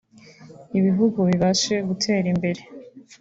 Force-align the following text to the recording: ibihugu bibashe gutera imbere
ibihugu 0.79 1.17
bibashe 1.29 1.75
gutera 1.87 2.27
imbere 2.33 2.61